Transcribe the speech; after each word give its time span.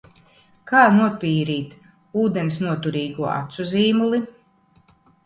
Kā 0.69 0.85
notīrīt 0.93 1.75
ūdensnoturīgo 2.21 3.29
acu 3.35 3.67
zīmuli? 3.73 4.21